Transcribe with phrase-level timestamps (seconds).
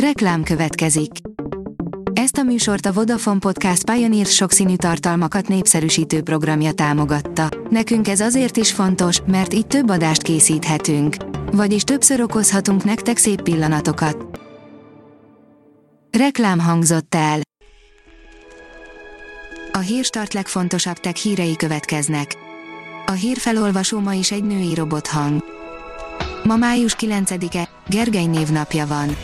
[0.00, 1.10] Reklám következik.
[2.12, 7.48] Ezt a műsort a Vodafone Podcast Pioneer sokszínű tartalmakat népszerűsítő programja támogatta.
[7.70, 11.16] Nekünk ez azért is fontos, mert így több adást készíthetünk.
[11.52, 14.40] Vagyis többször okozhatunk nektek szép pillanatokat.
[16.18, 17.40] Reklám hangzott el.
[19.72, 22.36] A hírstart legfontosabb tech hírei következnek.
[23.06, 25.44] A hírfelolvasó ma is egy női robothang.
[26.44, 29.16] Ma május 9-e, Gergely névnapja van.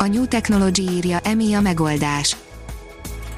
[0.00, 2.36] A New Technology írja, emi a megoldás.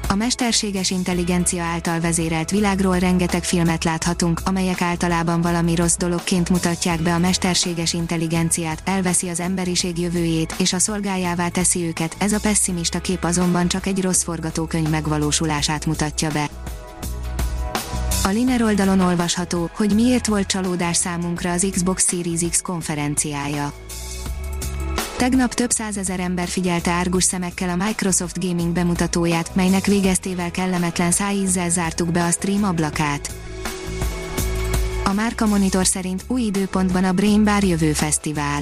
[0.07, 7.01] A mesterséges intelligencia által vezérelt világról rengeteg filmet láthatunk, amelyek általában valami rossz dologként mutatják
[7.01, 12.39] be a mesterséges intelligenciát, elveszi az emberiség jövőjét, és a szolgájává teszi őket, ez a
[12.39, 16.49] pessimista kép azonban csak egy rossz forgatókönyv megvalósulását mutatja be.
[18.23, 23.73] A Liner oldalon olvasható, hogy miért volt csalódás számunkra az Xbox Series X konferenciája.
[25.21, 31.69] Tegnap több százezer ember figyelte árgus szemekkel a Microsoft Gaming bemutatóját, melynek végeztével kellemetlen szájízzel
[31.69, 33.31] zártuk be a stream ablakát.
[35.05, 38.61] A Márka Monitor szerint új időpontban a Brain Bar Jövő Fesztivál.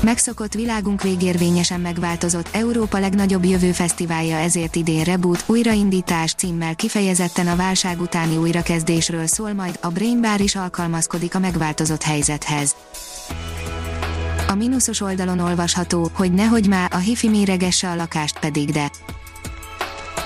[0.00, 7.56] Megszokott világunk végérvényesen megváltozott Európa legnagyobb jövő fesztiválja ezért idén Reboot, újraindítás címmel kifejezetten a
[7.56, 12.74] válság utáni újrakezdésről szól majd, a Brain Bar is alkalmazkodik a megváltozott helyzethez.
[14.54, 18.90] A mínuszos oldalon olvasható, hogy nehogy már a hifi méregesse a lakást pedig de.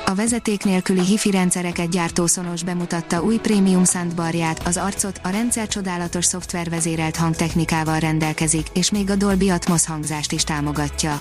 [0.07, 5.69] A vezeték nélküli hifi rendszereket gyártó Sonos bemutatta új prémium soundbarját, az arcot, a rendszer
[5.69, 11.21] csodálatos szoftvervezérelt hangtechnikával rendelkezik, és még a Dolby Atmos hangzást is támogatja.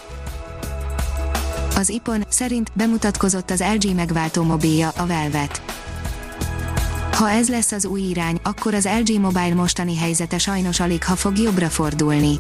[1.76, 5.62] Az IPON szerint bemutatkozott az LG megváltó mobilja, a Velvet.
[7.12, 11.16] Ha ez lesz az új irány, akkor az LG Mobile mostani helyzete sajnos alig ha
[11.16, 12.40] fog jobbra fordulni.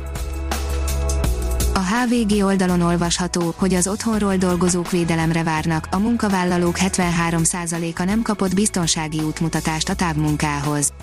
[1.87, 9.19] HVG oldalon olvasható, hogy az otthonról dolgozók védelemre várnak, a munkavállalók 73%-a nem kapott biztonsági
[9.19, 10.93] útmutatást a távmunkához.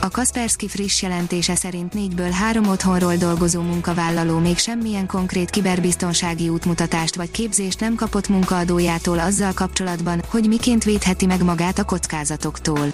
[0.00, 7.16] A Kaspersky friss jelentése szerint négyből három otthonról dolgozó munkavállaló még semmilyen konkrét kiberbiztonsági útmutatást
[7.16, 12.92] vagy képzést nem kapott munkaadójától azzal kapcsolatban, hogy miként védheti meg magát a kockázatoktól.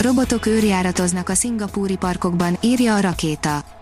[0.00, 3.73] Robotok őrjáratoznak a szingapúri parkokban, írja a rakéta.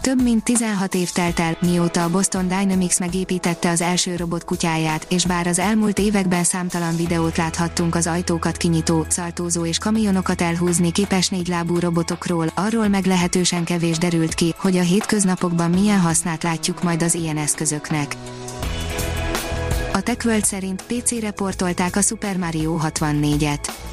[0.00, 5.26] Több mint 16 év telt el, mióta a Boston Dynamics megépítette az első robotkutyáját, és
[5.26, 11.28] bár az elmúlt években számtalan videót láthattunk az ajtókat kinyitó, szaltózó és kamionokat elhúzni képes
[11.28, 17.14] négylábú robotokról, arról meglehetősen kevés derült ki, hogy a hétköznapokban milyen hasznát látjuk majd az
[17.14, 18.16] ilyen eszközöknek.
[19.92, 23.89] A TechWorld szerint PC-re portolták a Super Mario 64-et.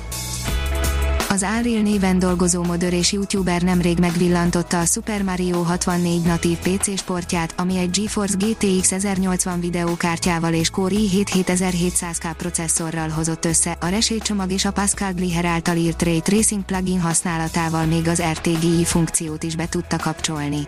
[1.38, 6.98] Az Unreal néven dolgozó modör és youtuber nemrég megvillantotta a Super Mario 64 natív PC
[6.98, 13.88] sportját, ami egy GeForce GTX 1080 videókártyával és Core i7 7700K processzorral hozott össze, a
[13.88, 19.44] resélycsomag és a Pascal Gliher által írt Ray Tracing plugin használatával még az RTGI funkciót
[19.44, 20.68] is be tudta kapcsolni.